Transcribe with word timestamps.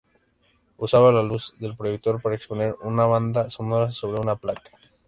Usaba 0.79 1.11
la 1.11 1.21
luz 1.21 1.53
del 1.59 1.77
proyector 1.77 2.19
para 2.23 2.35
exponer 2.35 2.73
una 2.81 3.05
banda 3.05 3.51
sonora 3.51 3.91
sobre 3.91 4.19
una 4.19 4.35
placa. 4.35 4.71